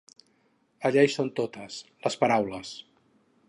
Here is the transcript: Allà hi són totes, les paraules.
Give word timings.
Allà 0.89 1.03
hi 1.07 1.11
són 1.17 1.29
totes, 1.41 1.77
les 2.07 2.21
paraules. 2.25 2.73